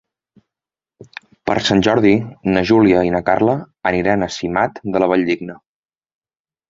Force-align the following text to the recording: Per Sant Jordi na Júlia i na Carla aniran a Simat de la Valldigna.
Per 1.49 1.55
Sant 1.67 1.83
Jordi 1.87 2.13
na 2.55 2.63
Júlia 2.69 3.03
i 3.09 3.13
na 3.17 3.21
Carla 3.29 3.55
aniran 3.93 4.25
a 4.25 4.31
Simat 4.37 4.81
de 4.97 5.03
la 5.05 5.11
Valldigna. 5.13 5.59